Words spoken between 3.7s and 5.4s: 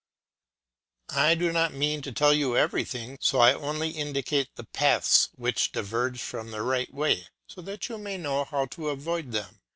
indicate the paths